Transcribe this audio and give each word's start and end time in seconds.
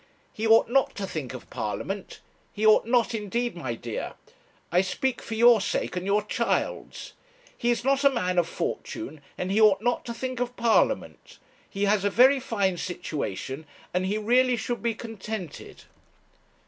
He 0.33 0.47
ought 0.47 0.67
not 0.67 0.95
to 0.95 1.05
think 1.05 1.35
of 1.35 1.47
Parliament. 1.51 2.21
He 2.51 2.65
ought 2.65 2.87
not, 2.87 3.13
indeed, 3.13 3.55
my 3.55 3.75
dear. 3.75 4.13
I 4.71 4.81
speak 4.81 5.21
for 5.21 5.35
your 5.35 5.61
sake, 5.61 5.95
and 5.95 6.07
your 6.07 6.23
child's. 6.23 7.13
He 7.55 7.69
is 7.69 7.83
not 7.85 8.03
a 8.03 8.09
man 8.09 8.39
of 8.39 8.47
fortune, 8.47 9.21
and 9.37 9.51
he 9.51 9.61
ought 9.61 9.83
not 9.83 10.03
to 10.05 10.13
think 10.15 10.39
of 10.39 10.55
Parliament. 10.57 11.37
He 11.69 11.83
has 11.85 12.03
a 12.03 12.09
very 12.09 12.39
fine 12.39 12.77
situation, 12.77 13.67
and 13.93 14.07
he 14.07 14.17
really 14.17 14.55
should 14.55 14.81
be 14.81 14.95
contented.' 14.95 15.83